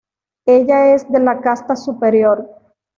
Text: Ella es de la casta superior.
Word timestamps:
Ella 0.47 0.95
es 0.95 1.07
de 1.11 1.19
la 1.19 1.41
casta 1.41 1.75
superior. 1.75 2.49